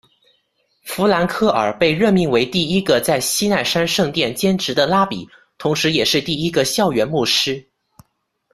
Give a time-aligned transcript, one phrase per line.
[0.83, 7.69] 弗兰克尔被任命为第一个在西奈山圣殿兼职的拉比，同时也是第一个校园牧师。